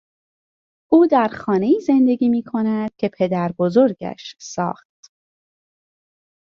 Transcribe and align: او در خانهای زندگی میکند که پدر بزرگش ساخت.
او 0.91 1.05
در 1.11 1.27
خانهای 1.27 1.79
زندگی 1.79 2.29
میکند 2.29 2.89
که 2.97 3.09
پدر 3.17 3.51
بزرگش 3.51 4.35
ساخت. 4.39 5.11